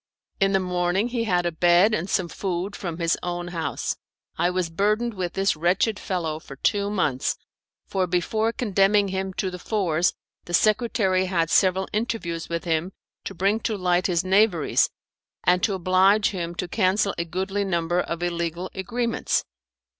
In 0.39 0.53
the 0.53 0.59
morning 0.59 1.09
he 1.09 1.25
had 1.25 1.45
a 1.45 1.51
bed 1.51 1.93
and 1.93 2.09
some 2.09 2.27
food 2.27 2.75
from 2.75 2.97
his 2.97 3.19
own 3.21 3.49
house. 3.49 3.97
I 4.35 4.49
was 4.49 4.71
burdened 4.71 5.13
with 5.13 5.33
this 5.33 5.55
wretched 5.55 5.99
fellow 5.99 6.39
for 6.39 6.55
two 6.55 6.89
months, 6.89 7.37
for 7.85 8.07
before 8.07 8.51
condemning 8.51 9.09
him 9.09 9.31
to 9.33 9.51
the 9.51 9.59
Fours 9.59 10.15
the 10.45 10.55
secretary 10.55 11.25
had 11.25 11.51
several 11.51 11.87
interviews 11.93 12.49
with 12.49 12.63
him 12.63 12.93
to 13.25 13.35
bring 13.35 13.59
to 13.59 13.77
light 13.77 14.07
his 14.07 14.23
knaveries, 14.23 14.89
and 15.43 15.61
to 15.61 15.75
oblige 15.75 16.31
him 16.31 16.55
to 16.55 16.67
cancel 16.67 17.13
a 17.19 17.23
goodly 17.23 17.63
number 17.63 17.99
of 18.01 18.23
illegal 18.23 18.71
agreements. 18.73 19.45